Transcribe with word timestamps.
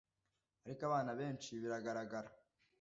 ariko 0.65 0.81
abana 0.89 1.11
benshi, 1.19 1.51
biragaragara, 1.61 2.29